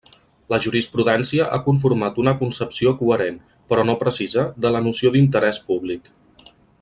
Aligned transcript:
La 0.53 0.57
jurisprudència 0.65 1.49
ha 1.57 1.59
conformat 1.67 2.17
una 2.23 2.33
concepció 2.41 2.95
coherent, 3.03 3.37
però 3.73 3.87
no 3.91 3.97
precisa, 4.05 4.47
de 4.65 4.73
la 4.77 4.85
noció 4.89 5.13
d'interès 5.17 5.65
públic. 5.73 6.11